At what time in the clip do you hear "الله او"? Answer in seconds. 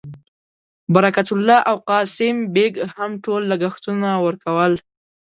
1.35-1.77